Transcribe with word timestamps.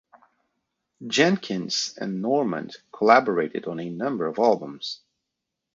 Jenkins 1.05 1.95
and 1.95 2.23
Norman 2.23 2.71
collaborated 2.91 3.67
on 3.67 3.79
a 3.79 3.91
number 3.91 4.25
of 4.25 4.39
albums. 4.39 5.01